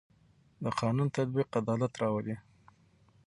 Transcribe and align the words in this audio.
د 0.63 0.65
قانون 0.79 1.07
تطبیق 1.17 1.49
عدالت 1.59 1.93
راولي 2.01 2.35